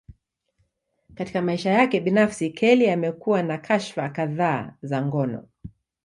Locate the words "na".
3.43-3.57